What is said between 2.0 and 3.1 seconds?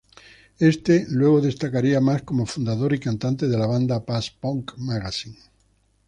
más como fundador y